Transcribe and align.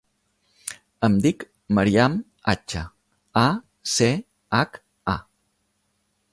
Em 1.07 1.17
dic 1.25 1.45
Maryam 1.79 2.15
Acha: 2.55 2.83
a, 3.45 3.47
ce, 3.97 4.11
hac, 4.61 4.83
a. 5.17 5.19